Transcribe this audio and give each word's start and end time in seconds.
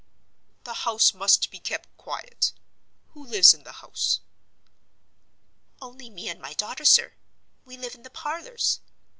"The 0.63 0.73
house 0.73 1.13
must 1.13 1.51
be 1.51 1.59
kept 1.59 1.95
quiet. 1.95 2.53
Who 3.09 3.23
lives 3.23 3.53
in 3.53 3.61
the 3.65 3.71
house?" 3.83 4.21
"Only 5.79 6.09
me 6.09 6.27
and 6.27 6.41
my 6.41 6.53
daughter, 6.55 6.85
sir; 6.85 7.13
we 7.65 7.77
live 7.77 7.93
in 7.93 8.01
the 8.01 8.09
parlors. 8.09 8.79